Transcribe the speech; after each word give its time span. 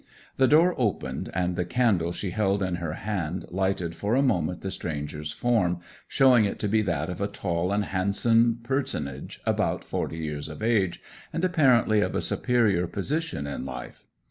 The 0.37 0.47
door 0.47 0.73
opened, 0.79 1.29
and 1.31 1.55
the 1.55 1.63
candle 1.63 2.11
she 2.11 2.31
held 2.31 2.63
in 2.63 2.77
her 2.77 2.93
hand 2.93 3.45
lighted 3.51 3.93
for 3.95 4.15
a 4.15 4.23
moment 4.23 4.61
the 4.61 4.71
stranger's 4.71 5.31
form, 5.31 5.77
showing 6.07 6.43
it 6.43 6.57
to 6.61 6.67
be 6.67 6.81
that 6.81 7.07
of 7.07 7.21
a 7.21 7.27
tall 7.27 7.71
and 7.71 7.85
handsome 7.85 8.61
personage, 8.63 9.41
about 9.45 9.83
forty 9.83 10.17
years 10.17 10.49
of 10.49 10.63
age, 10.63 11.03
and 11.31 11.45
apparently 11.45 12.01
of 12.01 12.15
a 12.15 12.21
superior 12.21 12.87
position 12.87 13.45
in 13.45 13.63
life. 13.63 14.03